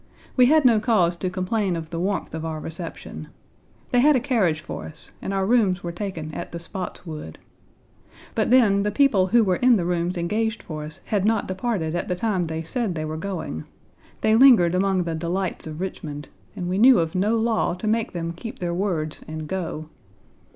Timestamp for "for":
4.61-4.85, 10.63-10.83